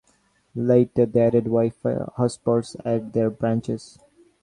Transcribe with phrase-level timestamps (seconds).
[0.55, 3.99] Later, they added Wi-Fi hotspots at their branches.